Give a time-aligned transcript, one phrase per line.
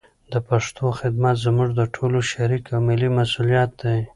[0.33, 3.99] د پښتو خدمت زموږ د ټولو شریک او ملي مسولیت دی.